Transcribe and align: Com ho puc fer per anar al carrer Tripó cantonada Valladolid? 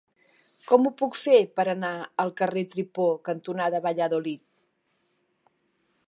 Com 0.69 0.87
ho 0.87 0.91
puc 1.01 1.17
fer 1.23 1.41
per 1.59 1.65
anar 1.73 1.91
al 2.23 2.31
carrer 2.41 2.63
Tripó 2.71 3.05
cantonada 3.29 3.83
Valladolid? 3.87 4.43